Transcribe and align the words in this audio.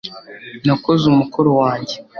nakoze 0.67 1.03
umukoro 1.07 1.49
wanjye 1.61 1.95